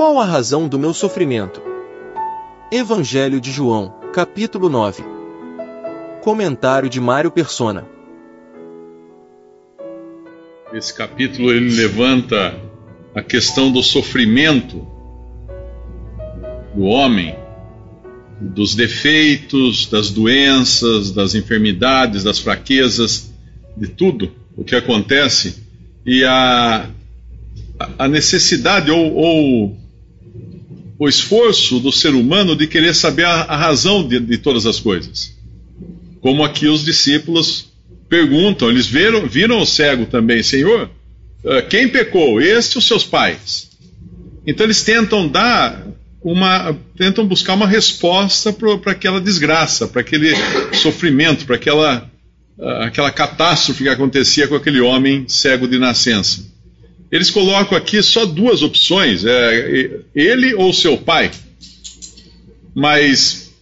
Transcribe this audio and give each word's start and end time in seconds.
Qual 0.00 0.18
a 0.18 0.24
razão 0.24 0.66
do 0.66 0.78
meu 0.78 0.94
sofrimento? 0.94 1.60
Evangelho 2.72 3.38
de 3.38 3.52
João, 3.52 3.92
capítulo 4.14 4.70
9. 4.70 5.04
Comentário 6.22 6.88
de 6.88 6.98
Mário 6.98 7.30
Persona. 7.30 7.86
Esse 10.72 10.94
capítulo 10.94 11.52
ele 11.52 11.76
levanta 11.76 12.58
a 13.14 13.20
questão 13.20 13.70
do 13.70 13.82
sofrimento 13.82 14.88
do 16.74 16.84
homem, 16.84 17.36
dos 18.40 18.74
defeitos, 18.74 19.86
das 19.86 20.08
doenças, 20.08 21.10
das 21.10 21.34
enfermidades, 21.34 22.24
das 22.24 22.38
fraquezas, 22.38 23.30
de 23.76 23.86
tudo 23.86 24.32
o 24.56 24.64
que 24.64 24.74
acontece 24.74 25.62
e 26.06 26.24
a, 26.24 26.88
a 27.98 28.08
necessidade 28.08 28.90
ou, 28.90 29.14
ou 29.14 29.79
o 31.00 31.08
esforço 31.08 31.80
do 31.80 31.90
ser 31.90 32.14
humano 32.14 32.54
de 32.54 32.66
querer 32.66 32.94
saber 32.94 33.24
a, 33.24 33.44
a 33.44 33.56
razão 33.56 34.06
de, 34.06 34.20
de, 34.20 34.36
todas 34.36 34.66
as 34.66 34.78
coisas. 34.78 35.34
Como 36.20 36.44
aqui 36.44 36.68
os 36.68 36.84
discípulos 36.84 37.72
perguntam, 38.06 38.68
eles 38.68 38.86
viram, 38.86 39.26
viram 39.26 39.62
o 39.62 39.66
cego 39.66 40.04
também, 40.04 40.42
Senhor, 40.42 40.90
eh, 41.42 41.62
quem 41.62 41.88
pecou, 41.88 42.38
este 42.38 42.76
ou 42.76 42.82
seus 42.82 43.02
pais? 43.02 43.70
Então 44.46 44.66
eles 44.66 44.82
tentam 44.82 45.26
dar 45.26 45.86
uma, 46.22 46.76
tentam 46.98 47.26
buscar 47.26 47.54
uma 47.54 47.66
resposta 47.66 48.52
para 48.52 48.92
aquela 48.92 49.22
desgraça, 49.22 49.88
para 49.88 50.02
aquele 50.02 50.34
sofrimento, 50.74 51.46
para 51.46 51.56
aquela, 51.56 52.10
uh, 52.58 52.82
aquela 52.82 53.10
catástrofe 53.10 53.84
que 53.84 53.88
acontecia 53.88 54.46
com 54.46 54.54
aquele 54.54 54.82
homem 54.82 55.24
cego 55.26 55.66
de 55.66 55.78
nascença. 55.78 56.44
Eles 57.10 57.30
colocam 57.30 57.76
aqui 57.76 58.02
só 58.02 58.24
duas 58.24 58.62
opções: 58.62 59.24
é, 59.24 60.00
ele 60.14 60.54
ou 60.54 60.72
seu 60.72 60.96
pai. 60.96 61.30
Mas 62.74 63.52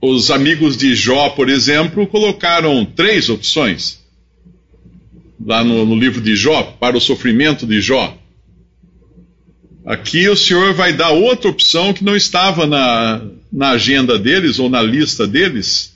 os 0.00 0.30
amigos 0.30 0.76
de 0.76 0.94
Jó, 0.94 1.30
por 1.30 1.48
exemplo, 1.48 2.06
colocaram 2.06 2.84
três 2.84 3.28
opções 3.28 3.98
lá 5.44 5.62
no, 5.62 5.84
no 5.84 5.96
livro 5.96 6.20
de 6.20 6.34
Jó, 6.34 6.62
para 6.80 6.96
o 6.96 7.00
sofrimento 7.00 7.66
de 7.66 7.80
Jó. 7.80 8.16
Aqui 9.84 10.28
o 10.28 10.36
Senhor 10.36 10.74
vai 10.74 10.92
dar 10.92 11.10
outra 11.10 11.48
opção 11.48 11.92
que 11.92 12.04
não 12.04 12.16
estava 12.16 12.66
na, 12.66 13.22
na 13.52 13.70
agenda 13.70 14.18
deles 14.18 14.58
ou 14.58 14.68
na 14.68 14.82
lista 14.82 15.26
deles, 15.26 15.94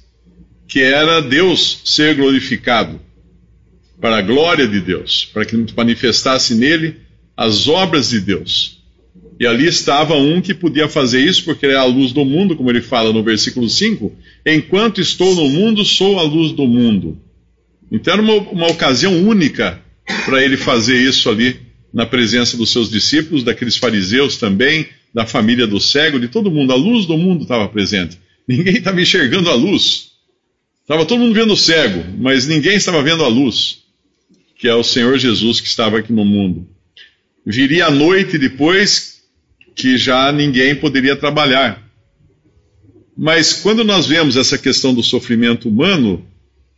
que 0.69 0.81
era 0.81 1.21
Deus 1.21 1.83
ser 1.85 2.15
glorificado 2.15 3.01
para 4.01 4.19
a 4.19 4.23
glória 4.23 4.67
de 4.67 4.81
Deus, 4.81 5.29
para 5.33 5.45
que 5.45 5.57
manifestasse 5.77 6.55
nele 6.55 6.97
as 7.37 7.69
obras 7.69 8.11
de 8.11 8.21
Deus. 8.21 8.83
E 9.39 9.47
ali 9.47 9.67
estava 9.67 10.15
um 10.15 10.41
que 10.41 10.55
podia 10.55 10.89
fazer 10.89 11.21
isso, 11.21 11.45
porque 11.45 11.67
ele 11.67 11.75
é 11.75 11.79
a 11.79 11.85
luz 11.85 12.13
do 12.13 12.25
mundo, 12.25 12.55
como 12.55 12.71
ele 12.71 12.81
fala 12.81 13.13
no 13.13 13.23
versículo 13.23 13.69
5: 13.69 14.13
Enquanto 14.47 15.01
estou 15.01 15.35
no 15.35 15.49
mundo, 15.49 15.85
sou 15.85 16.19
a 16.19 16.23
luz 16.23 16.53
do 16.53 16.67
mundo. 16.67 17.19
Então 17.91 18.15
era 18.15 18.23
uma, 18.23 18.35
uma 18.35 18.67
ocasião 18.69 19.13
única 19.23 19.81
para 20.25 20.43
ele 20.43 20.57
fazer 20.57 20.97
isso 20.97 21.29
ali, 21.29 21.57
na 21.93 22.07
presença 22.07 22.57
dos 22.57 22.71
seus 22.71 22.89
discípulos, 22.89 23.45
daqueles 23.45 23.77
fariseus 23.77 24.37
também, 24.37 24.87
da 25.13 25.27
família 25.27 25.67
do 25.67 25.81
cego, 25.81 26.21
de 26.21 26.29
todo 26.29 26.51
mundo. 26.51 26.73
A 26.73 26.77
luz 26.77 27.05
do 27.07 27.19
mundo 27.19 27.43
estava 27.43 27.69
presente. 27.69 28.19
Ninguém 28.47 28.77
estava 28.77 29.01
enxergando 29.01 29.51
a 29.51 29.55
luz. 29.55 30.13
Estava 30.83 31.05
todo 31.05 31.21
mundo 31.21 31.35
vendo 31.35 31.53
o 31.53 31.57
cego, 31.57 32.05
mas 32.19 32.47
ninguém 32.47 32.77
estava 32.77 33.03
vendo 33.03 33.25
a 33.25 33.29
luz 33.29 33.82
que 34.63 34.69
é 34.69 34.75
o 34.77 34.85
Senhor 34.85 35.19
Jesus 35.19 35.61
que 35.61 35.67
estava 35.67 35.99
aqui 35.99 36.13
no 36.13 36.25
mundo. 36.25 36.69
Viria 37.45 37.87
a 37.87 37.91
noite 37.91 38.39
depois 38.39 39.23
que 39.75 39.99
já 39.99 40.31
ninguém 40.31 40.77
poderia 40.77 41.17
trabalhar. 41.17 41.83
Mas 43.19 43.55
quando 43.55 43.83
nós 43.83 44.07
vemos 44.07 44.37
essa 44.37 44.57
questão 44.57 44.95
do 44.95 45.03
sofrimento 45.03 45.69
humano, 45.69 46.25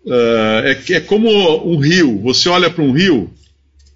uh, 0.06 0.64
é, 0.64 0.94
é 0.94 1.00
como 1.00 1.28
um 1.70 1.76
rio. 1.76 2.22
Você 2.22 2.48
olha 2.48 2.70
para 2.70 2.82
um 2.82 2.91
rio 2.91 3.31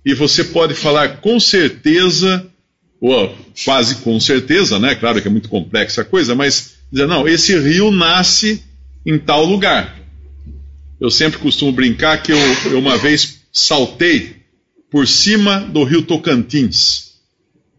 e 0.05 0.13
você 0.13 0.45
pode 0.45 0.75
falar 0.75 1.23
com 1.23 1.41
certeza, 1.41 2.47
ou 3.01 3.35
quase 3.65 4.03
com 4.03 4.21
certeza, 4.21 4.79
né? 4.79 4.97
Claro 4.97 5.23
que 5.23 5.29
é 5.29 5.31
muito 5.31 5.49
complexa 5.49 6.03
a 6.03 6.05
coisa, 6.05 6.35
mas 6.35 6.75
dizer, 6.93 7.07
não, 7.07 7.27
esse 7.27 7.59
rio 7.59 7.91
nasce 7.91 8.63
em 9.07 9.19
tal 9.19 9.47
lugar. 9.47 9.99
Eu 11.01 11.11
sempre 11.11 11.39
costumo 11.39 11.73
brincar 11.73 12.23
que 12.23 12.33
eu, 12.33 12.39
eu 12.67 12.79
uma 12.79 12.99
vez 12.99 13.38
saltei 13.53 14.37
por 14.91 15.07
cima 15.07 15.61
do 15.61 15.85
rio 15.85 16.03
Tocantins. 16.03 17.09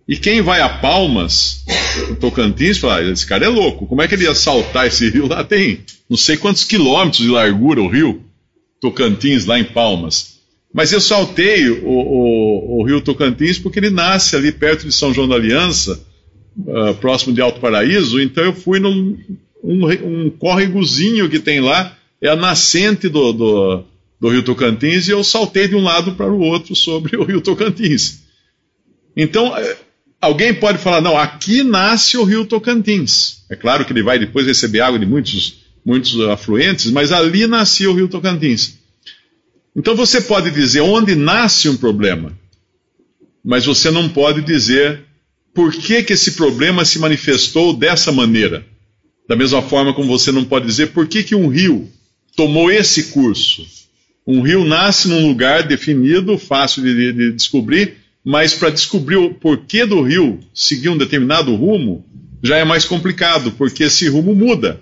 E 0.07 0.17
quem 0.17 0.41
vai 0.41 0.59
a 0.59 0.69
Palmas, 0.69 1.63
Tocantins, 2.19 2.77
fala: 2.77 2.97
ah, 2.97 3.11
esse 3.11 3.25
cara 3.25 3.45
é 3.45 3.49
louco, 3.49 3.85
como 3.85 4.01
é 4.01 4.07
que 4.07 4.15
ele 4.15 4.23
ia 4.23 4.33
saltar 4.33 4.87
esse 4.87 5.09
rio? 5.09 5.27
Lá 5.27 5.43
tem 5.43 5.81
não 6.09 6.17
sei 6.17 6.37
quantos 6.37 6.63
quilômetros 6.63 7.23
de 7.23 7.29
largura 7.29 7.81
o 7.81 7.87
rio 7.87 8.23
Tocantins, 8.81 9.45
lá 9.45 9.59
em 9.59 9.63
Palmas. 9.63 10.39
Mas 10.73 10.91
eu 10.91 11.01
saltei 11.01 11.69
o, 11.69 11.87
o, 11.87 12.79
o 12.79 12.83
rio 12.83 13.01
Tocantins 13.01 13.59
porque 13.59 13.79
ele 13.79 13.89
nasce 13.89 14.35
ali 14.35 14.51
perto 14.51 14.85
de 14.85 14.91
São 14.91 15.13
João 15.13 15.27
da 15.27 15.35
Aliança, 15.35 16.03
uh, 16.57 16.95
próximo 16.95 17.33
de 17.33 17.41
Alto 17.41 17.59
Paraíso, 17.59 18.19
então 18.19 18.43
eu 18.43 18.53
fui 18.53 18.79
num 18.79 19.17
um, 19.63 19.85
um 19.87 20.29
córregozinho 20.29 21.29
que 21.29 21.39
tem 21.39 21.59
lá, 21.59 21.95
é 22.21 22.29
a 22.29 22.35
nascente 22.35 23.09
do, 23.09 23.33
do 23.33 23.83
do 24.19 24.29
Rio 24.29 24.43
Tocantins 24.43 25.07
e 25.07 25.11
eu 25.11 25.23
saltei 25.23 25.67
de 25.67 25.75
um 25.75 25.83
lado 25.83 26.13
para 26.13 26.31
o 26.31 26.39
outro 26.39 26.75
sobre 26.75 27.15
o 27.15 27.23
Rio 27.23 27.41
Tocantins. 27.41 28.19
Então, 29.15 29.55
é, 29.55 29.77
alguém 30.19 30.53
pode 30.53 30.77
falar, 30.77 31.01
não, 31.01 31.17
aqui 31.17 31.63
nasce 31.63 32.17
o 32.17 32.23
Rio 32.23 32.45
Tocantins. 32.45 33.43
É 33.49 33.55
claro 33.55 33.85
que 33.85 33.93
ele 33.93 34.03
vai 34.03 34.19
depois 34.19 34.45
receber 34.45 34.81
água 34.81 34.99
de 34.99 35.05
muitos, 35.05 35.65
muitos 35.85 36.19
afluentes, 36.27 36.91
mas 36.91 37.11
ali 37.11 37.47
nascia 37.47 37.89
o 37.89 37.93
Rio 37.93 38.09
Tocantins. 38.09 38.77
Então 39.75 39.95
você 39.95 40.19
pode 40.19 40.51
dizer 40.51 40.81
onde 40.81 41.15
nasce 41.15 41.69
um 41.69 41.77
problema, 41.77 42.37
mas 43.43 43.65
você 43.65 43.89
não 43.89 44.09
pode 44.09 44.41
dizer 44.41 45.05
por 45.53 45.71
que, 45.73 46.03
que 46.03 46.13
esse 46.13 46.33
problema 46.33 46.83
se 46.83 46.99
manifestou 46.99 47.73
dessa 47.73 48.11
maneira. 48.11 48.65
Da 49.27 49.35
mesma 49.35 49.61
forma 49.61 49.93
como 49.93 50.07
você 50.07 50.31
não 50.31 50.43
pode 50.43 50.65
dizer 50.65 50.87
por 50.87 51.07
que, 51.07 51.23
que 51.23 51.35
um 51.35 51.47
rio 51.47 51.89
tomou 52.35 52.71
esse 52.71 53.05
curso 53.05 53.65
um 54.31 54.41
rio 54.41 54.63
nasce 54.63 55.07
num 55.07 55.27
lugar 55.27 55.63
definido, 55.63 56.37
fácil 56.37 56.83
de, 56.83 57.11
de 57.11 57.31
descobrir, 57.31 57.95
mas 58.23 58.53
para 58.53 58.69
descobrir 58.69 59.15
o 59.15 59.33
porquê 59.33 59.87
do 59.87 60.03
rio 60.03 60.39
seguir 60.53 60.89
um 60.89 60.97
determinado 60.97 61.55
rumo, 61.55 62.05
já 62.43 62.57
é 62.57 62.63
mais 62.63 62.85
complicado, 62.85 63.51
porque 63.53 63.85
esse 63.85 64.07
rumo 64.07 64.35
muda. 64.35 64.81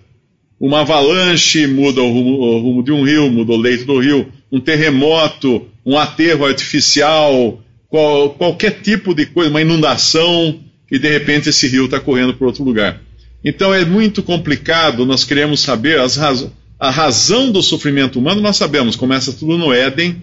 Uma 0.59 0.81
avalanche 0.81 1.65
muda 1.65 2.01
o 2.01 2.11
rumo, 2.11 2.31
o 2.31 2.59
rumo 2.59 2.83
de 2.83 2.91
um 2.91 3.05
rio, 3.05 3.31
muda 3.31 3.53
o 3.53 3.57
leito 3.57 3.85
do 3.85 3.99
rio, 3.99 4.27
um 4.51 4.59
terremoto, 4.59 5.65
um 5.85 5.97
aterro 5.97 6.45
artificial, 6.45 7.63
qual, 7.87 8.31
qualquer 8.31 8.81
tipo 8.81 9.15
de 9.15 9.27
coisa, 9.27 9.49
uma 9.49 9.61
inundação, 9.61 10.59
e 10.91 10.99
de 10.99 11.09
repente 11.09 11.47
esse 11.47 11.69
rio 11.69 11.85
está 11.85 12.01
correndo 12.01 12.33
para 12.33 12.47
outro 12.47 12.65
lugar. 12.65 13.01
Então 13.45 13.73
é 13.73 13.85
muito 13.85 14.21
complicado, 14.21 15.05
nós 15.05 15.23
queremos 15.23 15.61
saber 15.61 16.01
as 16.01 16.17
razões 16.17 16.51
a 16.79 16.91
razão 16.91 17.51
do 17.51 17.61
sofrimento 17.61 18.19
humano, 18.19 18.41
nós 18.41 18.57
sabemos, 18.57 18.95
começa 18.95 19.33
tudo 19.33 19.57
no 19.57 19.73
Éden, 19.73 20.21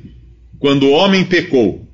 quando 0.58 0.86
o 0.86 0.92
homem 0.92 1.24
pecou. 1.24 1.86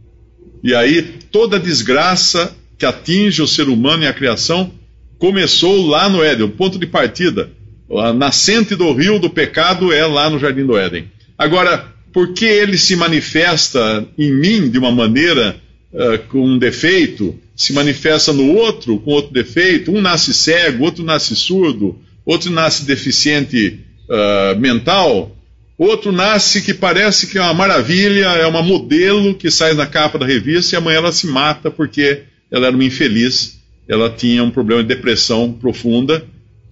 E 0.62 0.74
aí 0.74 1.02
toda 1.30 1.58
desgraça 1.58 2.54
que 2.78 2.84
atinge 2.84 3.40
o 3.40 3.46
ser 3.46 3.68
humano 3.68 4.02
e 4.02 4.06
a 4.06 4.12
criação 4.12 4.70
começou 5.18 5.86
lá 5.86 6.08
no 6.08 6.22
Éden, 6.22 6.46
o 6.46 6.50
ponto 6.50 6.78
de 6.78 6.86
partida. 6.86 7.50
A 7.90 8.12
nascente 8.12 8.76
do 8.76 8.92
rio 8.92 9.18
do 9.18 9.30
pecado 9.30 9.92
é 9.92 10.06
lá 10.06 10.28
no 10.30 10.38
jardim 10.38 10.64
do 10.64 10.76
Éden. 10.76 11.10
Agora, 11.36 11.92
por 12.12 12.32
que 12.32 12.44
ele 12.44 12.76
se 12.76 12.94
manifesta 12.96 14.06
em 14.18 14.32
mim 14.32 14.68
de 14.68 14.78
uma 14.78 14.92
maneira 14.92 15.56
uh, 15.92 16.18
com 16.28 16.44
um 16.44 16.58
defeito, 16.58 17.38
se 17.56 17.72
manifesta 17.72 18.32
no 18.32 18.54
outro 18.54 18.98
com 18.98 19.10
outro 19.10 19.32
defeito? 19.32 19.90
Um 19.90 20.00
nasce 20.00 20.34
cego, 20.34 20.84
outro 20.84 21.02
nasce 21.02 21.34
surdo, 21.34 21.98
outro 22.24 22.50
nasce 22.50 22.84
deficiente 22.84 23.80
uh, 24.10 24.58
mental, 24.58 25.34
outro 25.78 26.12
nasce 26.12 26.60
que 26.60 26.74
parece 26.74 27.28
que 27.28 27.38
é 27.38 27.40
uma 27.40 27.54
maravilha, 27.54 28.26
é 28.26 28.46
uma 28.46 28.62
modelo 28.62 29.34
que 29.34 29.50
sai 29.50 29.72
na 29.74 29.86
capa 29.86 30.18
da 30.18 30.26
revista 30.26 30.74
e 30.74 30.76
amanhã 30.76 30.98
ela 30.98 31.12
se 31.12 31.26
mata 31.26 31.70
porque 31.70 32.24
ela 32.50 32.66
era 32.66 32.74
uma 32.74 32.84
infeliz, 32.84 33.58
ela 33.88 34.10
tinha 34.10 34.42
um 34.42 34.50
problema 34.50 34.82
de 34.82 34.88
depressão 34.88 35.52
profunda 35.52 36.24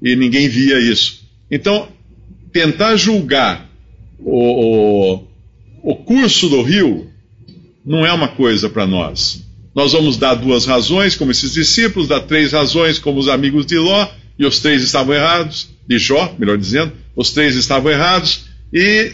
e 0.03 0.15
ninguém 0.17 0.49
via 0.49 0.79
isso. 0.81 1.27
Então, 1.51 1.89
tentar 2.53 2.97
julgar 2.97 3.69
o, 4.19 5.15
o, 5.15 5.29
o 5.83 5.97
curso 5.97 6.49
do 6.49 6.63
rio 6.63 7.09
não 7.85 8.05
é 8.05 8.13
uma 8.13 8.29
coisa 8.29 8.69
para 8.69 8.87
nós. 8.87 9.43
Nós 9.75 9.93
vamos 9.93 10.17
dar 10.17 10.35
duas 10.35 10.67
razões, 10.67 11.15
como 11.15 11.31
esses 11.31 11.53
discípulos, 11.53 12.09
dar 12.09 12.21
três 12.21 12.53
razões, 12.53 12.99
como 12.99 13.21
os 13.21 13.29
amigos 13.29 13.65
de 13.65 13.79
Ló, 13.79 14.09
e 14.39 14.45
os 14.45 14.61
três 14.61 14.83
estavam 14.83 15.15
errados, 15.15 15.69
de 15.87 15.99
Jó, 15.99 16.35
melhor 16.39 16.59
dizendo, 16.59 16.93
os 17.19 17.33
três 17.33 17.57
estavam 17.57 17.91
errados, 17.91 18.45
e 18.73 19.11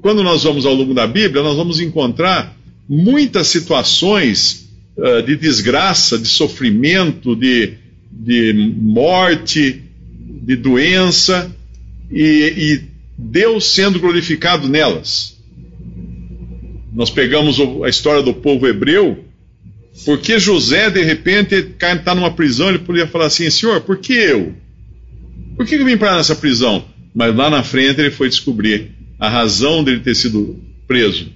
quando 0.00 0.22
nós 0.22 0.42
vamos 0.42 0.64
ao 0.64 0.72
longo 0.74 0.94
da 0.94 1.06
Bíblia, 1.06 1.42
nós 1.42 1.54
vamos 1.54 1.80
encontrar 1.80 2.56
muitas 2.88 3.48
situações 3.48 4.70
uh, 4.96 5.22
de 5.22 5.36
desgraça, 5.36 6.18
de 6.18 6.26
sofrimento, 6.26 7.36
de, 7.36 7.74
de 8.10 8.54
morte, 8.80 9.82
de 10.42 10.56
doença, 10.56 11.54
e, 12.10 12.54
e 12.56 12.82
Deus 13.18 13.66
sendo 13.66 14.00
glorificado 14.00 14.66
nelas. 14.66 15.36
Nós 16.90 17.10
pegamos 17.10 17.58
a 17.84 17.88
história 17.88 18.22
do 18.22 18.32
povo 18.32 18.66
hebreu, 18.66 19.26
porque 20.06 20.38
José, 20.38 20.88
de 20.88 21.02
repente, 21.02 21.54
está 21.54 22.14
numa 22.14 22.30
prisão, 22.30 22.70
ele 22.70 22.78
podia 22.78 23.06
falar 23.06 23.26
assim: 23.26 23.48
Senhor, 23.50 23.82
por 23.82 23.98
que 23.98 24.14
eu? 24.14 24.54
Por 25.54 25.66
que 25.66 25.74
eu 25.74 25.84
vim 25.84 25.98
parar 25.98 26.16
nessa 26.16 26.34
prisão? 26.34 26.90
Mas 27.14 27.34
lá 27.34 27.50
na 27.50 27.62
frente 27.62 28.00
ele 28.00 28.10
foi 28.10 28.28
descobrir 28.28 28.90
a 29.18 29.28
razão 29.28 29.84
dele 29.84 30.00
ter 30.00 30.14
sido 30.14 30.58
preso. 30.86 31.26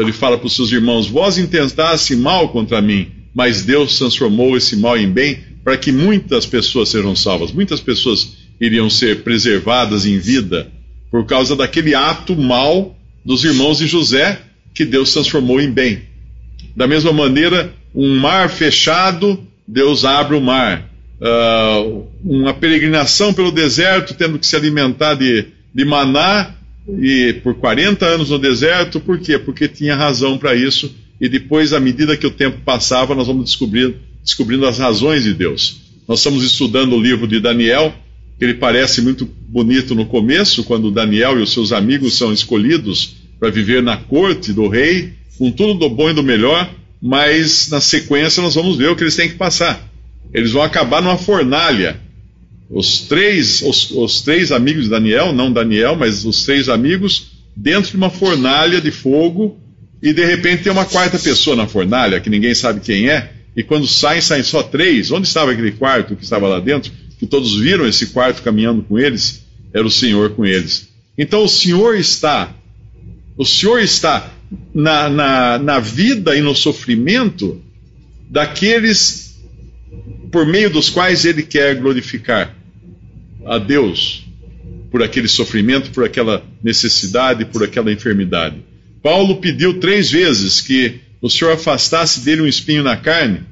Ele 0.00 0.12
fala 0.12 0.38
para 0.38 0.46
os 0.46 0.54
seus 0.54 0.72
irmãos: 0.72 1.06
Vós 1.06 1.38
intentaste 1.38 2.16
mal 2.16 2.48
contra 2.48 2.80
mim, 2.80 3.08
mas 3.34 3.62
Deus 3.62 3.96
transformou 3.98 4.56
esse 4.56 4.76
mal 4.76 4.96
em 4.96 5.10
bem 5.10 5.38
para 5.64 5.76
que 5.76 5.92
muitas 5.92 6.46
pessoas 6.46 6.88
sejam 6.88 7.14
salvas. 7.14 7.52
Muitas 7.52 7.80
pessoas 7.80 8.36
iriam 8.60 8.90
ser 8.90 9.22
preservadas 9.22 10.06
em 10.06 10.18
vida 10.18 10.70
por 11.10 11.24
causa 11.26 11.56
daquele 11.56 11.94
ato 11.94 12.36
mal 12.36 12.96
dos 13.24 13.44
irmãos 13.44 13.78
de 13.78 13.86
José 13.86 14.40
que 14.74 14.84
Deus 14.84 15.12
transformou 15.12 15.60
em 15.60 15.70
bem. 15.70 16.02
Da 16.76 16.86
mesma 16.86 17.12
maneira, 17.12 17.72
um 17.94 18.16
mar 18.16 18.48
fechado, 18.48 19.42
Deus 19.66 20.04
abre 20.04 20.36
o 20.36 20.40
mar. 20.40 20.88
Uh, 21.20 22.06
uma 22.24 22.54
peregrinação 22.54 23.34
pelo 23.34 23.50
deserto, 23.50 24.14
tendo 24.14 24.38
que 24.38 24.46
se 24.46 24.54
alimentar 24.54 25.14
de, 25.14 25.46
de 25.74 25.84
maná, 25.84 26.54
e 27.00 27.34
por 27.42 27.54
40 27.54 28.06
anos 28.06 28.30
no 28.30 28.38
deserto, 28.38 29.00
por 29.00 29.18
quê? 29.18 29.38
Porque 29.38 29.68
tinha 29.68 29.96
razão 29.96 30.38
para 30.38 30.54
isso, 30.54 30.94
e 31.20 31.28
depois, 31.28 31.72
à 31.72 31.80
medida 31.80 32.16
que 32.16 32.26
o 32.26 32.30
tempo 32.30 32.58
passava, 32.64 33.14
nós 33.14 33.26
vamos 33.26 33.46
descobrir, 33.46 33.96
descobrindo 34.22 34.66
as 34.66 34.78
razões 34.78 35.24
de 35.24 35.34
Deus. 35.34 35.80
Nós 36.06 36.20
estamos 36.20 36.44
estudando 36.44 36.94
o 36.94 37.00
livro 37.00 37.26
de 37.26 37.40
Daniel, 37.40 37.92
que 38.38 38.44
ele 38.44 38.54
parece 38.54 39.02
muito 39.02 39.28
bonito 39.48 39.94
no 39.94 40.06
começo, 40.06 40.62
quando 40.64 40.90
Daniel 40.90 41.38
e 41.38 41.42
os 41.42 41.52
seus 41.52 41.72
amigos 41.72 42.16
são 42.16 42.32
escolhidos 42.32 43.16
para 43.38 43.50
viver 43.50 43.82
na 43.82 43.96
corte 43.96 44.52
do 44.52 44.68
rei, 44.68 45.12
com 45.36 45.50
tudo 45.50 45.74
do 45.74 45.90
bom 45.90 46.10
e 46.10 46.14
do 46.14 46.22
melhor, 46.22 46.70
mas 47.02 47.68
na 47.68 47.80
sequência 47.80 48.42
nós 48.42 48.54
vamos 48.54 48.76
ver 48.76 48.88
o 48.88 48.96
que 48.96 49.02
eles 49.02 49.16
têm 49.16 49.28
que 49.28 49.36
passar. 49.36 49.88
Eles 50.32 50.52
vão 50.52 50.62
acabar 50.62 51.00
numa 51.00 51.18
fornalha. 51.18 52.00
Os 52.70 53.00
três, 53.00 53.62
os, 53.62 53.90
os 53.90 54.20
três 54.20 54.52
amigos 54.52 54.84
de 54.84 54.90
Daniel, 54.90 55.32
não 55.32 55.50
Daniel, 55.50 55.96
mas 55.96 56.24
os 56.24 56.44
três 56.44 56.68
amigos, 56.68 57.32
dentro 57.56 57.90
de 57.90 57.96
uma 57.96 58.10
fornalha 58.10 58.80
de 58.80 58.90
fogo, 58.90 59.58
e 60.02 60.12
de 60.12 60.24
repente 60.24 60.64
tem 60.64 60.72
uma 60.72 60.84
quarta 60.84 61.18
pessoa 61.18 61.56
na 61.56 61.66
fornalha, 61.66 62.20
que 62.20 62.30
ninguém 62.30 62.54
sabe 62.54 62.80
quem 62.80 63.08
é, 63.08 63.32
e 63.56 63.62
quando 63.62 63.86
saem, 63.86 64.20
saem 64.20 64.42
só 64.42 64.62
três. 64.62 65.10
Onde 65.10 65.26
estava 65.26 65.52
aquele 65.52 65.72
quarto 65.72 66.14
que 66.14 66.22
estava 66.22 66.46
lá 66.46 66.60
dentro? 66.60 66.92
Que 67.18 67.26
todos 67.26 67.56
viram 67.56 67.86
esse 67.86 68.08
quarto 68.08 68.42
caminhando 68.42 68.82
com 68.82 68.98
eles? 68.98 69.44
Era 69.72 69.86
o 69.86 69.90
Senhor 69.90 70.30
com 70.30 70.46
eles. 70.46 70.88
Então 71.16 71.42
o 71.42 71.48
Senhor 71.48 71.96
está, 71.96 72.54
o 73.36 73.44
Senhor 73.44 73.80
está 73.80 74.30
na, 74.72 75.08
na, 75.08 75.58
na 75.58 75.80
vida 75.80 76.36
e 76.36 76.40
no 76.40 76.54
sofrimento 76.54 77.60
daqueles 78.30 79.27
por 80.30 80.46
meio 80.46 80.70
dos 80.70 80.90
quais 80.90 81.24
ele 81.24 81.42
quer 81.42 81.76
glorificar 81.76 82.54
a 83.44 83.58
Deus 83.58 84.24
por 84.90 85.02
aquele 85.02 85.28
sofrimento, 85.28 85.90
por 85.90 86.04
aquela 86.04 86.44
necessidade, 86.62 87.44
por 87.44 87.62
aquela 87.62 87.92
enfermidade. 87.92 88.56
Paulo 89.02 89.36
pediu 89.36 89.78
três 89.78 90.10
vezes 90.10 90.60
que 90.60 91.00
o 91.20 91.28
Senhor 91.28 91.52
afastasse 91.52 92.20
dele 92.20 92.42
um 92.42 92.46
espinho 92.46 92.82
na 92.82 92.96
carne, 92.96 93.42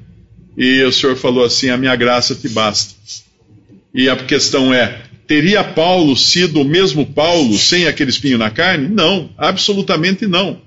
e 0.57 0.81
o 0.83 0.91
Senhor 0.91 1.15
falou 1.15 1.43
assim: 1.43 1.69
A 1.69 1.77
minha 1.77 1.95
graça 1.95 2.35
te 2.35 2.49
basta. 2.49 2.95
E 3.93 4.09
a 4.09 4.15
questão 4.15 4.73
é: 4.73 5.03
teria 5.27 5.63
Paulo 5.63 6.15
sido 6.15 6.61
o 6.61 6.65
mesmo 6.65 7.05
Paulo 7.05 7.57
sem 7.57 7.87
aquele 7.87 8.09
espinho 8.09 8.37
na 8.37 8.49
carne? 8.49 8.87
Não, 8.87 9.29
absolutamente 9.37 10.25
não. 10.25 10.61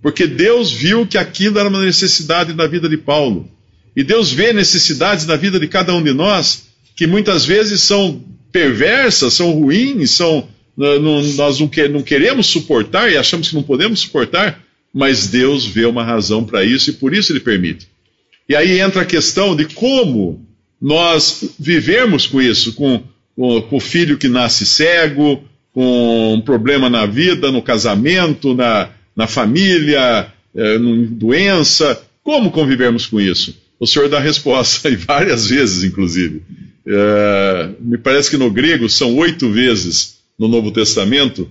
Porque 0.00 0.26
Deus 0.26 0.72
viu 0.72 1.06
que 1.06 1.16
aquilo 1.16 1.58
era 1.58 1.68
uma 1.68 1.84
necessidade 1.84 2.52
da 2.52 2.66
vida 2.66 2.88
de 2.88 2.96
Paulo. 2.96 3.48
E 3.94 4.02
Deus 4.02 4.32
vê 4.32 4.52
necessidades 4.52 5.26
na 5.26 5.36
vida 5.36 5.60
de 5.60 5.68
cada 5.68 5.94
um 5.94 6.02
de 6.02 6.12
nós 6.12 6.64
que 6.96 7.06
muitas 7.06 7.44
vezes 7.44 7.80
são 7.82 8.22
perversas, 8.50 9.34
são 9.34 9.50
ruins, 9.52 10.10
são 10.10 10.48
não, 10.76 11.22
nós 11.22 11.60
não, 11.60 11.68
que, 11.68 11.88
não 11.88 12.02
queremos 12.02 12.46
suportar 12.46 13.10
e 13.10 13.16
achamos 13.16 13.48
que 13.48 13.54
não 13.54 13.62
podemos 13.62 14.00
suportar, 14.00 14.62
mas 14.92 15.26
Deus 15.28 15.66
vê 15.66 15.84
uma 15.84 16.04
razão 16.04 16.44
para 16.44 16.64
isso 16.64 16.90
e 16.90 16.94
por 16.94 17.14
isso 17.14 17.32
Ele 17.32 17.40
permite. 17.40 17.88
E 18.48 18.56
aí 18.56 18.80
entra 18.80 19.02
a 19.02 19.06
questão 19.06 19.54
de 19.54 19.66
como 19.66 20.46
nós 20.80 21.54
vivemos 21.58 22.26
com 22.26 22.40
isso, 22.40 22.74
com, 22.74 23.02
com, 23.36 23.62
com 23.62 23.76
o 23.76 23.80
filho 23.80 24.18
que 24.18 24.28
nasce 24.28 24.66
cego, 24.66 25.44
com 25.72 26.34
um 26.34 26.40
problema 26.40 26.90
na 26.90 27.06
vida, 27.06 27.52
no 27.52 27.62
casamento, 27.62 28.54
na, 28.54 28.90
na 29.16 29.26
família, 29.26 30.32
é, 30.54 30.78
doença. 31.08 32.02
Como 32.22 32.50
convivermos 32.50 33.06
com 33.06 33.20
isso? 33.20 33.61
O 33.82 33.86
Senhor 33.88 34.08
dá 34.08 34.20
resposta, 34.20 34.88
e 34.88 34.94
várias 34.94 35.48
vezes, 35.48 35.82
inclusive. 35.82 36.40
É, 36.86 37.70
me 37.80 37.98
parece 37.98 38.30
que 38.30 38.36
no 38.36 38.48
grego 38.48 38.88
são 38.88 39.16
oito 39.16 39.50
vezes 39.50 40.18
no 40.38 40.46
Novo 40.46 40.70
Testamento 40.70 41.50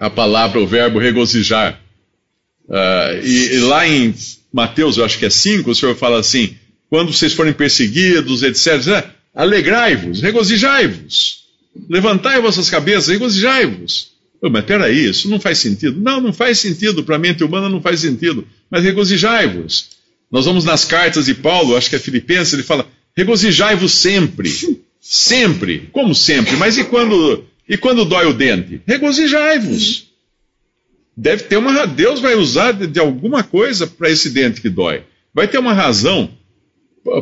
a 0.00 0.10
palavra, 0.10 0.60
o 0.60 0.66
verbo 0.66 0.98
regozijar. 0.98 1.80
É, 2.68 3.20
e, 3.22 3.54
e, 3.54 3.58
lá 3.60 3.86
em 3.86 4.12
Mateus, 4.52 4.96
eu 4.96 5.04
acho 5.04 5.16
que 5.16 5.26
é 5.26 5.30
cinco, 5.30 5.70
o 5.70 5.74
Senhor 5.76 5.94
fala 5.94 6.18
assim: 6.18 6.56
quando 6.90 7.12
vocês 7.12 7.32
forem 7.32 7.52
perseguidos, 7.52 8.42
etc., 8.42 9.06
alegrai-vos, 9.32 10.20
regozijai-vos, 10.20 11.44
levantai 11.88 12.40
vossas 12.40 12.68
cabeças, 12.68 13.06
regozijai-vos. 13.06 14.10
Oh, 14.42 14.50
mas 14.50 14.64
peraí, 14.64 15.08
isso 15.08 15.30
não 15.30 15.38
faz 15.38 15.58
sentido. 15.58 16.00
Não, 16.00 16.20
não 16.20 16.32
faz 16.32 16.58
sentido, 16.58 17.04
para 17.04 17.14
a 17.14 17.18
mente 17.18 17.44
humana 17.44 17.68
não 17.68 17.80
faz 17.80 18.00
sentido. 18.00 18.44
Mas 18.68 18.82
regozijai-vos. 18.82 19.95
Nós 20.30 20.44
vamos 20.44 20.64
nas 20.64 20.84
cartas 20.84 21.26
de 21.26 21.34
Paulo, 21.34 21.76
acho 21.76 21.88
que 21.88 21.96
é 21.96 21.98
Filipenses, 21.98 22.54
ele 22.54 22.62
fala: 22.62 22.86
regozijai-vos 23.16 23.92
sempre. 23.92 24.50
Sempre. 25.00 25.88
Como 25.92 26.14
sempre? 26.14 26.56
Mas 26.56 26.76
e 26.76 26.84
quando, 26.84 27.44
e 27.68 27.76
quando 27.76 28.04
dói 28.04 28.26
o 28.26 28.32
dente? 28.32 28.80
Regozijai-vos. 28.86 30.10
Deve 31.16 31.44
ter 31.44 31.56
uma. 31.56 31.86
Deus 31.86 32.20
vai 32.20 32.34
usar 32.34 32.72
de, 32.72 32.86
de 32.86 32.98
alguma 32.98 33.42
coisa 33.42 33.86
para 33.86 34.10
esse 34.10 34.30
dente 34.30 34.60
que 34.60 34.68
dói. 34.68 35.02
Vai 35.32 35.46
ter 35.46 35.58
uma 35.58 35.72
razão. 35.72 36.30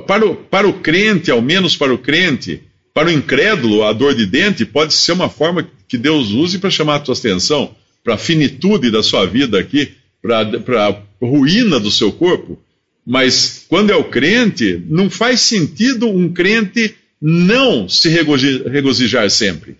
Para 0.06 0.24
o, 0.24 0.34
para 0.34 0.66
o 0.66 0.80
crente, 0.80 1.30
ao 1.30 1.42
menos 1.42 1.76
para 1.76 1.92
o 1.92 1.98
crente, 1.98 2.62
para 2.94 3.08
o 3.08 3.12
incrédulo, 3.12 3.84
a 3.84 3.92
dor 3.92 4.14
de 4.14 4.24
dente 4.24 4.64
pode 4.64 4.94
ser 4.94 5.12
uma 5.12 5.28
forma 5.28 5.68
que 5.86 5.98
Deus 5.98 6.30
use 6.30 6.58
para 6.58 6.70
chamar 6.70 6.96
a 6.96 7.00
tua 7.00 7.14
atenção 7.14 7.74
para 8.04 8.14
a 8.14 8.18
finitude 8.18 8.90
da 8.90 9.02
sua 9.02 9.24
vida 9.24 9.58
aqui, 9.58 9.94
para 10.20 10.88
a 10.88 11.24
ruína 11.24 11.80
do 11.80 11.90
seu 11.90 12.12
corpo. 12.12 12.58
Mas 13.06 13.64
quando 13.68 13.90
é 13.90 13.96
o 13.96 14.04
crente, 14.04 14.82
não 14.88 15.10
faz 15.10 15.40
sentido 15.40 16.08
um 16.08 16.32
crente 16.32 16.94
não 17.20 17.88
se 17.88 18.08
regozijar 18.08 19.28
sempre. 19.30 19.76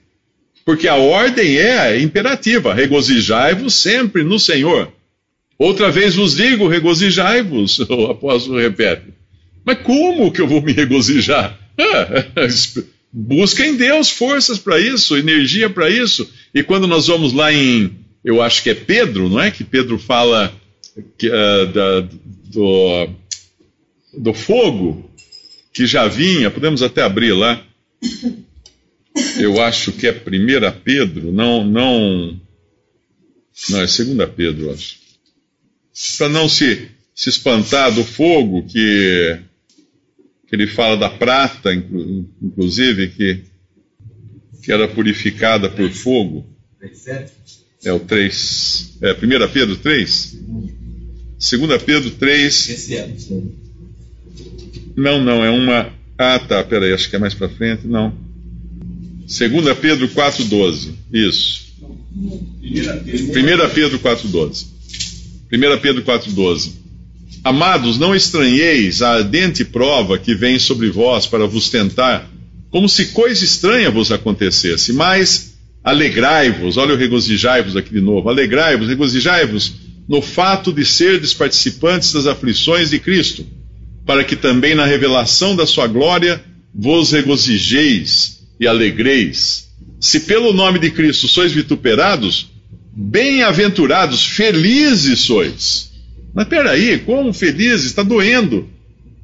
Porque 0.65 0.89
a 0.89 0.97
ordem 0.97 1.59
é 1.59 2.01
imperativa: 2.01 2.75
regozijai-vos 2.75 3.75
sempre 3.75 4.23
no 4.23 4.39
Senhor. 4.39 4.93
Outra 5.59 5.91
vez 5.91 6.15
vos 6.15 6.37
digo, 6.37 6.67
regozijai-vos, 6.67 7.79
o 7.89 8.07
apóstolo 8.07 8.59
repete. 8.59 9.15
Mas 9.65 9.79
como 9.79 10.33
que 10.33 10.41
eu 10.41 10.49
vou 10.49 10.61
me 10.61 10.73
regozijar? 10.73 11.59
Ah, 11.79 12.25
Busca 13.17 13.65
em 13.65 13.77
Deus 13.77 14.11
forças 14.11 14.59
para 14.59 14.81
isso, 14.81 15.17
energia 15.17 15.71
para 15.71 15.89
isso. 15.89 16.29
E 16.53 16.65
quando 16.65 16.89
nós 16.89 17.07
vamos 17.07 17.33
lá 17.33 17.53
em, 17.53 17.93
eu 18.25 18.43
acho 18.43 18.61
que 18.61 18.71
é 18.71 18.75
Pedro, 18.75 19.29
não 19.29 19.41
é? 19.41 19.53
Que 19.53 19.63
Pedro 19.63 20.01
fala 20.01 20.53
que, 21.17 21.29
uh, 21.29 21.67
da, 21.73 22.09
do, 22.55 23.09
do 24.17 24.33
fogo 24.33 25.11
que 25.73 25.87
já 25.87 26.07
vinha, 26.07 26.51
podemos 26.51 26.83
até 26.83 27.03
abrir 27.03 27.33
lá. 27.33 27.63
Eu 29.39 29.61
acho 29.63 29.93
que 29.93 30.07
é 30.07 30.13
1 30.13 30.81
Pedro, 30.83 31.33
não, 31.33 31.65
não, 31.65 32.41
não, 33.69 33.81
é 33.81 33.87
2 33.87 34.31
Pedro, 34.37 34.73
acho. 34.73 34.99
Para 36.19 36.29
não 36.29 36.49
se, 36.49 36.89
se 37.15 37.29
espantar 37.29 37.93
do 37.93 38.05
fogo 38.05 38.65
que 38.67 39.39
que 40.55 40.55
ele 40.55 40.67
fala 40.67 40.97
da 40.97 41.11
prata, 41.11 41.75
inclusive, 41.75 43.09
que, 43.09 43.45
que 44.63 44.71
era 44.71 44.87
purificada 44.87 45.69
por 45.69 45.91
fogo. 45.91 46.47
É 47.85 47.93
o 47.93 47.99
3. 47.99 48.99
É 49.03 49.13
1 49.13 49.53
Pedro 49.53 49.77
3? 49.77 50.44
2 51.39 51.83
Pedro 51.83 52.11
3. 52.11 52.89
Não, 54.97 55.23
não, 55.23 55.45
é 55.45 55.51
uma. 55.51 55.93
Ah, 56.17 56.39
tá, 56.39 56.63
peraí, 56.63 56.93
acho 56.93 57.11
que 57.11 57.17
é 57.17 57.19
mais 57.19 57.35
para 57.35 57.49
frente. 57.49 57.87
Não. 57.87 58.13
2 59.27 59.79
Pedro 59.81 60.09
4,12. 60.09 60.91
Isso. 61.13 61.65
1 62.15 63.75
Pedro 63.75 63.99
4,12. 63.99 64.67
1 65.53 65.81
Pedro 65.81 66.03
4,12. 66.03 66.85
Amados, 67.43 67.99
não 67.99 68.15
estranheis 68.15 69.03
a 69.03 69.17
ardente 69.17 69.65
prova 69.65 70.17
que 70.17 70.35
vem 70.35 70.59
sobre 70.59 70.89
vós 70.89 71.27
para 71.27 71.47
vos 71.47 71.69
tentar, 71.69 72.31
como 72.71 72.89
se 72.89 73.07
coisa 73.09 73.45
estranha 73.45 73.91
vos 73.91 74.11
acontecesse, 74.11 74.95
mas 74.95 75.55
alegrai-vos, 75.83 76.79
olha 76.79 76.95
o 76.95 76.97
regozijai-vos 76.97 77.77
aqui 77.77 77.91
de 77.93 78.01
novo, 78.01 78.31
alegrai-vos, 78.31 78.89
regozijai-vos 78.89 79.75
no 80.09 80.21
fato 80.21 80.73
de 80.73 80.85
serdes 80.85 81.33
participantes 81.33 82.13
das 82.13 82.27
aflições 82.27 82.91
de 82.91 82.99
Cristo, 82.99 83.47
para 84.05 84.23
que 84.23 84.37
também 84.37 84.75
na 84.75 84.85
revelação 84.85 85.57
da 85.57 85.67
sua 85.67 85.87
glória 85.87 86.43
vos 86.75 87.13
regozijeis 87.13 88.41
e 88.61 88.67
alegreis. 88.67 89.69
Se 90.01 90.21
pelo 90.21 90.53
nome 90.53 90.79
de 90.79 90.91
Cristo 90.91 91.27
sois 91.27 91.53
vituperados, 91.53 92.51
bem-aventurados, 92.95 94.25
felizes 94.25 95.21
sois. 95.21 95.91
Mas 96.35 96.49
peraí, 96.49 96.99
como 96.99 97.33
felizes? 97.33 97.87
Está 97.87 98.03
doendo. 98.03 98.69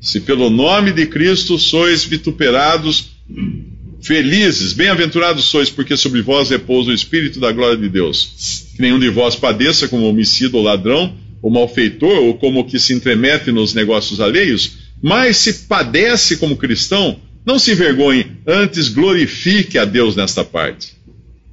Se 0.01 0.21
pelo 0.21 0.49
nome 0.49 0.93
de 0.93 1.07
Cristo 1.07 1.59
sois 1.59 2.05
vituperados, 2.05 3.11
felizes, 4.03 4.73
bem-aventurados 4.73 5.45
sois, 5.45 5.71
porque 5.71 5.97
sobre 5.97 6.23
vós 6.23 6.51
repousa 6.51 6.91
o 6.91 6.95
Espírito 6.95 7.39
da 7.39 7.53
glória 7.53 7.77
de 7.77 7.89
Deus. 7.89 8.67
Que 8.75 8.83
nenhum 8.83 8.99
de 8.99 9.11
vós 9.11 9.37
padeça 9.37 9.89
como 9.89 10.09
homicida 10.09 10.57
ou 10.57 10.63
ladrão, 10.63 11.15
ou 11.43 11.51
malfeitor, 11.51 12.19
ou 12.25 12.35
como 12.35 12.65
que 12.65 12.79
se 12.79 12.93
entremete 12.93 13.51
nos 13.53 13.75
negócios 13.75 14.21
alheios, 14.21 14.79
mas 15.03 15.37
se 15.39 15.53
padece 15.67 16.37
como 16.37 16.57
cristão, 16.57 17.19
não 17.45 17.59
se 17.59 17.73
envergonhe, 17.73 18.27
antes 18.47 18.89
glorifique 18.89 19.79
a 19.79 19.85
Deus 19.85 20.15
nesta 20.17 20.45
parte. 20.45 20.95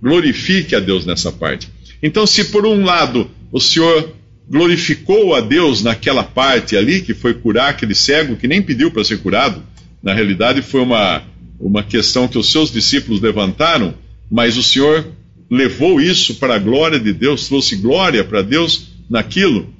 Glorifique 0.01 0.75
a 0.75 0.79
Deus 0.79 1.05
nessa 1.05 1.31
parte. 1.31 1.69
Então, 2.03 2.27
se 2.27 2.45
por 2.45 2.65
um 2.65 2.83
lado 2.83 3.29
o 3.51 3.59
Senhor 3.59 4.13
glorificou 4.49 5.35
a 5.35 5.41
Deus 5.41 5.83
naquela 5.83 6.23
parte 6.23 6.77
ali, 6.77 7.01
que 7.01 7.13
foi 7.13 7.33
curar 7.33 7.69
aquele 7.69 7.95
cego 7.95 8.35
que 8.35 8.47
nem 8.47 8.61
pediu 8.61 8.91
para 8.91 9.03
ser 9.03 9.19
curado, 9.19 9.63
na 10.01 10.13
realidade 10.13 10.61
foi 10.61 10.81
uma, 10.81 11.23
uma 11.59 11.83
questão 11.83 12.27
que 12.27 12.37
os 12.37 12.51
seus 12.51 12.71
discípulos 12.71 13.21
levantaram, 13.21 13.93
mas 14.29 14.57
o 14.57 14.63
Senhor 14.63 15.07
levou 15.49 15.99
isso 16.01 16.35
para 16.35 16.55
a 16.55 16.59
glória 16.59 16.99
de 16.99 17.13
Deus, 17.13 17.47
trouxe 17.47 17.77
glória 17.77 18.23
para 18.23 18.41
Deus 18.41 18.87
naquilo. 19.09 19.73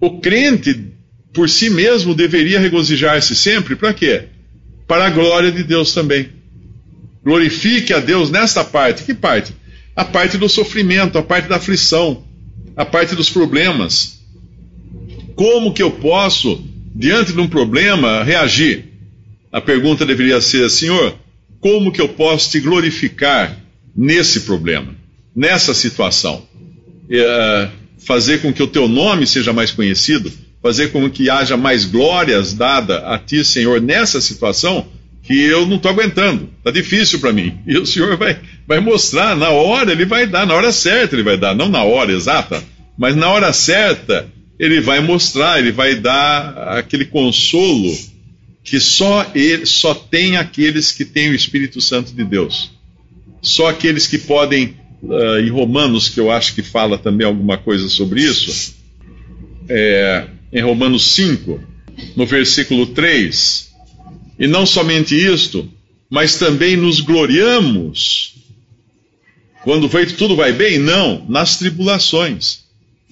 O 0.00 0.20
crente, 0.20 0.84
por 1.32 1.48
si 1.50 1.68
mesmo, 1.68 2.14
deveria 2.14 2.60
regozijar-se 2.60 3.34
sempre, 3.34 3.76
para 3.76 3.92
quê? 3.92 4.24
Para 4.86 5.06
a 5.06 5.10
glória 5.10 5.50
de 5.50 5.62
Deus 5.62 5.92
também. 5.92 6.30
Glorifique 7.22 7.92
a 7.92 7.98
Deus 7.98 8.30
nesta 8.30 8.64
parte. 8.64 9.02
Que 9.02 9.12
parte? 9.12 9.52
A 9.94 10.04
parte 10.04 10.38
do 10.38 10.48
sofrimento, 10.48 11.18
a 11.18 11.22
parte 11.22 11.48
da 11.48 11.56
aflição, 11.56 12.24
a 12.76 12.84
parte 12.84 13.14
dos 13.14 13.28
problemas. 13.28 14.20
Como 15.34 15.74
que 15.74 15.82
eu 15.82 15.90
posso, 15.90 16.64
diante 16.94 17.32
de 17.32 17.40
um 17.40 17.48
problema, 17.48 18.22
reagir? 18.22 18.87
A 19.52 19.60
pergunta 19.60 20.04
deveria 20.04 20.40
ser: 20.40 20.68
Senhor, 20.70 21.14
como 21.60 21.92
que 21.92 22.00
eu 22.00 22.08
posso 22.08 22.50
te 22.50 22.60
glorificar 22.60 23.56
nesse 23.96 24.40
problema, 24.40 24.94
nessa 25.34 25.74
situação? 25.74 26.46
É, 27.10 27.68
fazer 27.98 28.42
com 28.42 28.52
que 28.52 28.62
o 28.62 28.66
teu 28.66 28.86
nome 28.86 29.26
seja 29.26 29.52
mais 29.52 29.70
conhecido, 29.70 30.30
fazer 30.62 30.88
com 30.88 31.08
que 31.10 31.30
haja 31.30 31.56
mais 31.56 31.84
glórias 31.84 32.52
dadas 32.52 33.02
a 33.04 33.18
ti, 33.18 33.44
Senhor, 33.44 33.80
nessa 33.80 34.20
situação 34.20 34.86
que 35.22 35.38
eu 35.38 35.66
não 35.66 35.76
estou 35.76 35.90
aguentando, 35.90 36.48
está 36.58 36.70
difícil 36.70 37.18
para 37.18 37.32
mim. 37.32 37.58
E 37.66 37.76
o 37.76 37.84
Senhor 37.86 38.16
vai, 38.16 38.38
vai 38.66 38.80
mostrar, 38.80 39.36
na 39.36 39.50
hora 39.50 39.92
ele 39.92 40.04
vai 40.04 40.26
dar, 40.26 40.46
na 40.46 40.54
hora 40.54 40.72
certa 40.72 41.16
ele 41.16 41.22
vai 41.22 41.36
dar, 41.36 41.54
não 41.54 41.68
na 41.68 41.82
hora 41.82 42.12
exata, 42.12 42.62
mas 42.96 43.14
na 43.14 43.28
hora 43.28 43.52
certa 43.52 44.26
ele 44.58 44.80
vai 44.80 45.00
mostrar, 45.00 45.58
ele 45.58 45.72
vai 45.72 45.94
dar 45.94 46.78
aquele 46.78 47.04
consolo 47.04 47.94
que 48.68 48.78
só 48.78 49.30
ele, 49.34 49.64
só 49.64 49.94
tem 49.94 50.36
aqueles 50.36 50.92
que 50.92 51.04
têm 51.04 51.30
o 51.30 51.34
Espírito 51.34 51.80
Santo 51.80 52.12
de 52.12 52.24
Deus. 52.24 52.70
Só 53.40 53.68
aqueles 53.68 54.06
que 54.06 54.18
podem, 54.18 54.76
uh, 55.02 55.38
em 55.38 55.48
Romanos, 55.48 56.08
que 56.08 56.20
eu 56.20 56.30
acho 56.30 56.54
que 56.54 56.62
fala 56.62 56.98
também 56.98 57.26
alguma 57.26 57.56
coisa 57.56 57.88
sobre 57.88 58.20
isso, 58.20 58.74
é, 59.68 60.26
em 60.52 60.62
Romanos 60.62 61.12
5, 61.12 61.60
no 62.16 62.26
versículo 62.26 62.86
3, 62.86 63.72
e 64.38 64.46
não 64.46 64.66
somente 64.66 65.14
isto, 65.14 65.70
mas 66.10 66.36
também 66.36 66.76
nos 66.76 67.00
gloriamos. 67.00 68.34
Quando 69.62 69.88
tudo 70.16 70.36
vai 70.36 70.52
bem? 70.52 70.78
Não, 70.78 71.24
nas 71.28 71.58
tribulações. 71.58 72.60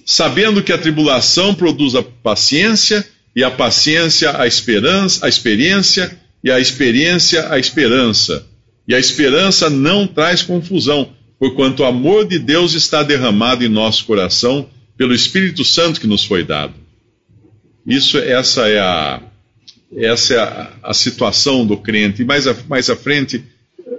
Sabendo 0.05 0.63
que 0.63 0.71
a 0.71 0.77
tribulação 0.77 1.53
produz 1.53 1.95
a 1.95 2.01
paciência, 2.01 3.05
e 3.37 3.43
a 3.43 3.51
paciência, 3.51 4.35
a 4.35 4.47
esperança, 4.47 5.23
a 5.23 5.29
experiência, 5.29 6.19
e 6.43 6.49
a 6.49 6.59
experiência, 6.59 7.53
a 7.53 7.59
esperança. 7.59 8.43
E 8.87 8.95
a 8.95 8.99
esperança 8.99 9.69
não 9.69 10.07
traz 10.07 10.41
confusão, 10.41 11.13
porquanto 11.37 11.83
o 11.83 11.85
amor 11.85 12.27
de 12.27 12.39
Deus 12.39 12.73
está 12.73 13.03
derramado 13.03 13.63
em 13.63 13.69
nosso 13.69 14.05
coração 14.05 14.67
pelo 14.97 15.13
Espírito 15.13 15.63
Santo 15.63 16.01
que 16.01 16.07
nos 16.07 16.25
foi 16.25 16.43
dado. 16.43 16.73
Isso, 17.85 18.17
essa 18.17 18.67
é 18.67 18.79
a, 18.79 19.21
essa 19.95 20.33
é 20.33 20.39
a, 20.39 20.73
a 20.81 20.93
situação 20.95 21.63
do 21.63 21.77
crente. 21.77 22.23
E 22.23 22.25
mais, 22.25 22.47
a, 22.47 22.55
mais 22.67 22.89
à 22.89 22.95
frente, 22.95 23.43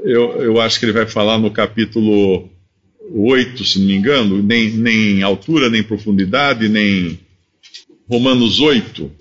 eu, 0.02 0.42
eu 0.42 0.60
acho 0.60 0.80
que 0.80 0.84
ele 0.84 0.92
vai 0.92 1.06
falar 1.06 1.38
no 1.38 1.52
capítulo 1.52 2.50
8, 3.14 3.64
se 3.64 3.78
não 3.78 3.86
me 3.86 3.94
engano, 3.94 4.42
nem, 4.42 4.68
nem 4.70 5.22
altura, 5.22 5.70
nem 5.70 5.84
profundidade, 5.84 6.68
nem. 6.68 7.20
Romanos 8.10 8.58
8, 8.58 9.17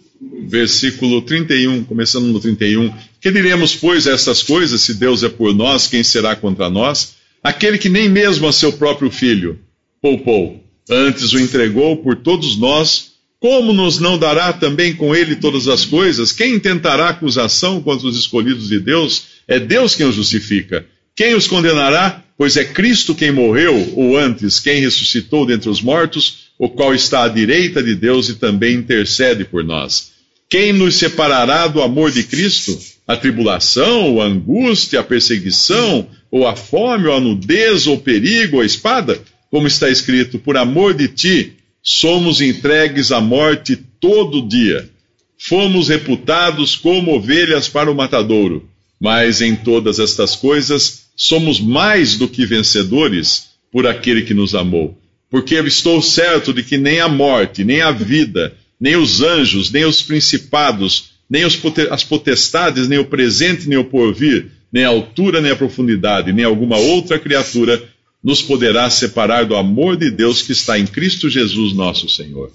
versículo 0.48 1.22
31, 1.22 1.84
começando 1.84 2.26
no 2.26 2.40
31. 2.40 2.94
Que 3.22 3.32
diremos, 3.32 3.76
pois, 3.76 4.08
estas 4.08 4.44
coisas? 4.44 4.82
Se 4.82 4.94
Deus 4.94 5.24
é 5.24 5.30
por 5.30 5.54
nós, 5.54 5.88
quem 5.88 6.04
será 6.04 6.36
contra 6.36 6.70
nós? 6.70 7.16
Aquele 7.44 7.78
que 7.78 7.90
nem 7.90 8.10
mesmo 8.10 8.48
a 8.48 8.54
seu 8.54 8.74
próprio 8.74 9.12
filho 9.12 9.60
poupou, 10.02 10.64
antes 10.90 11.34
o 11.34 11.40
entregou 11.40 11.98
por 11.98 12.16
todos 12.18 12.58
nós, 12.58 13.12
como 13.40 13.72
nos 13.72 14.00
não 14.00 14.18
dará 14.18 14.52
também 14.52 14.96
com 14.96 15.16
ele 15.16 15.36
todas 15.36 15.68
as 15.68 15.86
coisas? 15.86 16.32
Quem 16.32 16.56
intentará 16.56 17.10
acusação 17.10 17.82
contra 17.82 18.08
os 18.08 18.18
escolhidos 18.18 18.70
de 18.70 18.80
Deus? 18.80 19.26
É 19.48 19.60
Deus 19.60 19.96
quem 19.96 20.08
os 20.08 20.16
justifica. 20.16 20.86
Quem 21.16 21.36
os 21.36 21.48
condenará? 21.48 22.24
Pois 22.38 22.58
é 22.58 22.64
Cristo 22.64 23.16
quem 23.16 23.32
morreu, 23.32 23.94
ou 23.96 24.18
antes, 24.18 24.60
quem 24.60 24.82
ressuscitou 24.82 25.46
dentre 25.46 25.70
os 25.70 25.82
mortos, 25.82 26.47
o 26.58 26.70
qual 26.70 26.94
está 26.94 27.24
à 27.24 27.28
direita 27.28 27.84
de 27.84 27.94
Deus 27.96 28.30
e 28.30 28.36
também 28.36 28.76
intercede 28.76 29.46
por 29.46 29.64
nós. 29.64 30.12
Quem 30.50 30.74
nos 30.74 30.96
separará 30.96 31.68
do 31.68 31.82
amor 31.82 32.12
de 32.12 32.24
Cristo? 32.24 32.78
A 33.06 33.16
tribulação, 33.16 34.22
a 34.22 34.26
angústia, 34.26 35.00
a 35.00 35.04
perseguição, 35.04 36.08
ou 36.32 36.48
a 36.48 36.56
fome, 36.56 37.08
ou 37.08 37.16
a 37.16 37.20
nudez, 37.20 37.86
ou 37.86 37.96
o 37.96 38.00
perigo, 38.00 38.58
ou 38.58 38.62
a 38.62 38.66
espada? 38.66 39.22
Como 39.52 39.68
está 39.68 39.90
escrito, 39.90 40.40
por 40.40 40.58
amor 40.58 40.94
de 40.94 41.08
ti, 41.08 41.54
somos 41.82 42.42
entregues 42.42 43.12
à 43.12 43.22
morte 43.22 43.78
todo 44.00 44.48
dia. 44.48 44.90
Fomos 45.38 45.90
reputados 45.90 46.76
como 46.76 47.16
ovelhas 47.16 47.68
para 47.68 47.92
o 47.92 47.96
matadouro. 47.96 48.68
Mas 49.00 49.42
em 49.42 49.56
todas 49.56 50.00
estas 50.00 50.36
coisas 50.36 51.08
somos 51.16 51.60
mais 51.60 52.18
do 52.18 52.28
que 52.28 52.46
vencedores 52.46 53.50
por 53.72 53.86
aquele 53.86 54.24
que 54.24 54.34
nos 54.34 54.56
amou. 54.56 54.98
Porque 55.30 55.56
estou 55.56 56.02
certo 56.02 56.54
de 56.54 56.64
que 56.64 56.78
nem 56.78 57.00
a 57.00 57.08
morte, 57.08 57.64
nem 57.64 57.82
a 57.82 57.92
vida, 57.92 58.56
nem 58.80 58.96
os 58.96 59.22
anjos, 59.22 59.72
nem 59.72 59.86
os 59.86 60.02
principados, 60.02 61.12
nem 61.30 61.46
os, 61.46 61.60
as 61.92 62.04
potestades, 62.04 62.88
nem 62.88 63.00
o 63.00 63.06
presente, 63.06 63.68
nem 63.68 63.78
o 63.78 63.84
porvir, 63.84 64.52
nem 64.72 64.86
a 64.86 64.90
altura, 64.90 65.42
nem 65.42 65.52
a 65.52 65.56
profundidade, 65.56 66.32
nem 66.32 66.46
alguma 66.46 66.78
outra 66.78 67.20
criatura 67.20 67.84
nos 68.24 68.42
poderá 68.42 68.90
separar 68.90 69.46
do 69.46 69.56
amor 69.56 69.96
de 69.96 70.10
Deus 70.10 70.42
que 70.42 70.52
está 70.52 70.78
em 70.78 70.86
Cristo 70.86 71.30
Jesus, 71.30 71.74
nosso 71.74 72.10
Senhor. 72.10 72.52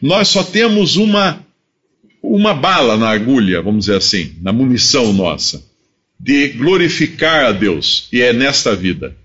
Nós 0.00 0.28
só 0.28 0.42
temos 0.42 0.96
uma 0.96 1.46
uma 2.22 2.52
bala 2.52 2.96
na 2.96 3.10
agulha, 3.10 3.62
vamos 3.62 3.86
dizer 3.86 3.96
assim, 3.96 4.34
na 4.42 4.52
munição 4.52 5.12
nossa, 5.12 5.64
de 6.18 6.48
glorificar 6.48 7.46
a 7.46 7.52
Deus, 7.52 8.08
e 8.12 8.20
é 8.20 8.32
nesta 8.32 8.74
vida. 8.74 9.16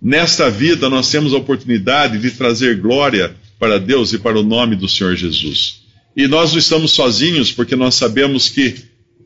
Nesta 0.00 0.50
vida 0.50 0.88
nós 0.88 1.10
temos 1.10 1.32
a 1.32 1.38
oportunidade 1.38 2.18
de 2.18 2.30
trazer 2.30 2.80
glória 2.80 3.34
para 3.58 3.78
Deus 3.78 4.12
e 4.12 4.18
para 4.18 4.38
o 4.38 4.42
nome 4.42 4.76
do 4.76 4.88
Senhor 4.88 5.16
Jesus. 5.16 5.82
E 6.16 6.26
nós 6.26 6.52
não 6.52 6.58
estamos 6.58 6.92
sozinhos 6.92 7.52
porque 7.52 7.76
nós 7.76 7.94
sabemos 7.94 8.48
que 8.48 8.74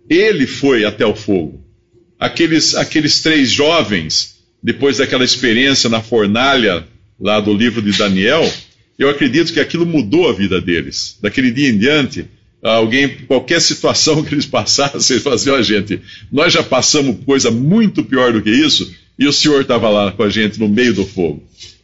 Ele 0.09 0.47
foi 0.47 0.85
até 0.85 1.05
o 1.05 1.15
fogo. 1.15 1.65
Aqueles, 2.19 2.75
aqueles 2.75 3.21
três 3.21 3.51
jovens, 3.51 4.37
depois 4.63 4.99
daquela 4.99 5.25
experiência 5.25 5.89
na 5.89 6.03
fornalha 6.03 6.87
lá 7.19 7.41
do 7.41 7.53
livro 7.55 7.81
de 7.81 7.97
Daniel, 7.97 8.51
eu 8.99 9.09
acredito 9.09 9.53
que 9.53 9.61
aquilo 9.61 9.87
mudou 9.87 10.29
a 10.29 10.33
vida 10.33 10.61
deles. 10.61 11.17
Daquele 11.23 11.51
dia 11.51 11.71
em 11.71 11.79
diante, 11.79 12.27
alguém, 12.63 13.09
qualquer 13.27 13.61
situação 13.61 14.23
que 14.25 14.35
eles 14.35 14.47
passassem, 14.47 15.15
eles 15.15 15.25
faziam, 15.25 15.57
a 15.57 15.63
gente, 15.63 16.01
nós 16.31 16.53
já 16.53 16.63
passamos 16.63 17.25
coisa 17.25 17.51
muito 17.51 18.05
pior 18.05 18.33
do 18.33 18.43
que 18.43 18.51
isso, 18.51 18.93
e 19.21 19.27
o 19.29 19.33
Senhor 19.35 19.61
estava 19.61 19.91
lá 19.91 20.11
com 20.13 20.23
a 20.23 20.31
gente 20.31 20.59
no 20.59 20.67
meio 20.67 20.95
do 20.95 21.05
fogo. 21.05 21.43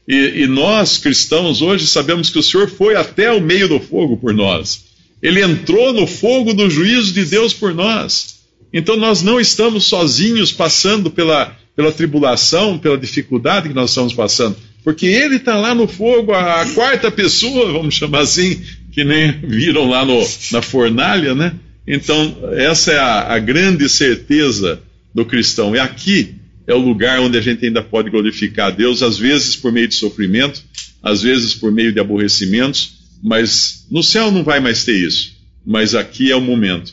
E, 0.08 0.44
e, 0.44 0.46
nós, 0.46 0.96
cristãos, 0.96 1.60
hoje 1.60 1.86
sabemos 1.86 2.30
que 2.30 2.38
o 2.38 2.42
Senhor 2.42 2.66
foi 2.66 2.96
até 2.96 3.30
o 3.30 3.42
meio 3.42 3.68
do 3.68 3.78
fogo 3.78 4.16
por 4.16 4.32
nós. 4.32 4.86
Ele 5.22 5.42
entrou 5.42 5.92
no 5.92 6.06
fogo 6.06 6.54
do 6.54 6.70
juízo 6.70 7.12
de 7.12 7.26
Deus 7.26 7.52
por 7.52 7.74
nós. 7.74 8.36
Então 8.72 8.96
nós 8.96 9.22
não 9.22 9.38
estamos 9.38 9.84
sozinhos 9.84 10.50
passando 10.50 11.10
pela, 11.10 11.54
pela 11.74 11.92
tribulação, 11.92 12.78
pela 12.78 12.96
dificuldade 12.96 13.68
que 13.68 13.74
nós 13.74 13.90
estamos 13.90 14.14
passando. 14.14 14.56
Porque 14.82 15.04
ele 15.04 15.36
está 15.36 15.56
lá 15.56 15.74
no 15.74 15.86
fogo, 15.86 16.32
a, 16.32 16.62
a, 16.62 16.66
quarta 16.70 17.10
pessoa, 17.10 17.72
vamos 17.72 17.94
chamar 17.96 18.20
assim, 18.20 18.62
que 18.92 19.04
nem 19.04 19.32
viram 19.32 19.90
lá 19.90 20.06
no, 20.06 20.26
na 20.52 20.62
fornalha, 20.62 21.34
né? 21.34 21.52
Então, 21.86 22.34
essa 22.52 22.92
é 22.92 22.98
a, 22.98 23.34
a 23.34 23.38
grande 23.38 23.88
certeza 23.88 24.80
do 25.14 25.24
cristão. 25.24 25.74
E 25.74 25.78
aqui 25.78 26.35
é 26.66 26.74
o 26.74 26.78
lugar 26.78 27.20
onde 27.20 27.38
a 27.38 27.40
gente 27.40 27.64
ainda 27.64 27.82
pode 27.82 28.10
glorificar 28.10 28.68
a 28.68 28.70
Deus, 28.70 29.02
às 29.02 29.18
vezes 29.18 29.56
por 29.56 29.70
meio 29.70 29.88
de 29.88 29.94
sofrimento, 29.94 30.62
às 31.02 31.22
vezes 31.22 31.54
por 31.54 31.70
meio 31.70 31.92
de 31.92 32.00
aborrecimentos, 32.00 32.96
mas 33.22 33.86
no 33.90 34.02
céu 34.02 34.30
não 34.30 34.42
vai 34.42 34.60
mais 34.60 34.84
ter 34.84 34.96
isso. 34.96 35.36
Mas 35.64 35.94
aqui 35.94 36.30
é 36.30 36.36
o 36.36 36.40
momento. 36.40 36.92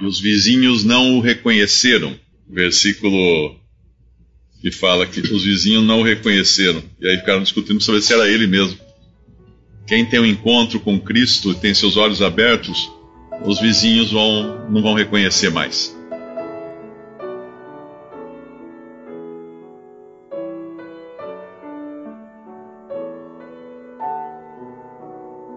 E 0.00 0.04
os 0.04 0.20
vizinhos 0.20 0.84
não 0.84 1.16
o 1.16 1.20
reconheceram. 1.20 2.18
Versículo 2.48 3.56
que 4.60 4.70
fala 4.70 5.06
que 5.06 5.20
os 5.20 5.44
vizinhos 5.44 5.84
não 5.84 6.00
o 6.00 6.02
reconheceram. 6.02 6.82
E 7.00 7.06
aí 7.06 7.18
ficaram 7.18 7.42
discutindo 7.42 7.82
sobre 7.82 8.00
se 8.00 8.12
era 8.12 8.28
ele 8.28 8.46
mesmo. 8.46 8.78
Quem 9.86 10.06
tem 10.06 10.20
um 10.20 10.26
encontro 10.26 10.80
com 10.80 10.98
Cristo 10.98 11.52
e 11.52 11.54
tem 11.54 11.74
seus 11.74 11.98
olhos 11.98 12.22
abertos, 12.22 12.90
os 13.44 13.60
vizinhos 13.60 14.10
vão, 14.10 14.70
não 14.70 14.80
vão 14.80 14.94
reconhecer 14.94 15.50
mais. 15.50 15.94